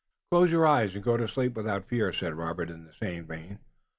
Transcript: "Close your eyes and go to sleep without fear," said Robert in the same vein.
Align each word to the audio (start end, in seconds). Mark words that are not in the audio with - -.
"Close 0.31 0.49
your 0.51 0.65
eyes 0.65 0.95
and 0.95 1.03
go 1.03 1.15
to 1.15 1.27
sleep 1.27 1.53
without 1.53 1.85
fear," 1.85 2.11
said 2.11 2.33
Robert 2.33 2.71
in 2.71 2.85
the 2.85 2.93
same 2.95 3.27
vein. 3.27 3.59